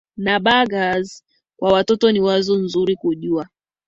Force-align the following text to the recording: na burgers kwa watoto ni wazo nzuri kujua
na 0.17 0.39
burgers 0.39 1.23
kwa 1.57 1.73
watoto 1.73 2.11
ni 2.11 2.19
wazo 2.19 2.57
nzuri 2.59 2.95
kujua 2.95 3.49